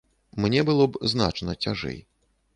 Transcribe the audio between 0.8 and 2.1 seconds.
б значна цяжэй.